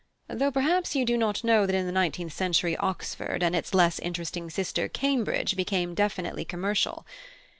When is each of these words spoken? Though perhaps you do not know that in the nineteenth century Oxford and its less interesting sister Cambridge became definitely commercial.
Though 0.27 0.49
perhaps 0.49 0.95
you 0.95 1.05
do 1.05 1.15
not 1.15 1.43
know 1.43 1.67
that 1.67 1.75
in 1.75 1.85
the 1.85 1.91
nineteenth 1.91 2.33
century 2.33 2.75
Oxford 2.77 3.43
and 3.43 3.55
its 3.55 3.71
less 3.71 3.99
interesting 3.99 4.49
sister 4.49 4.87
Cambridge 4.89 5.55
became 5.55 5.93
definitely 5.93 6.43
commercial. 6.43 7.05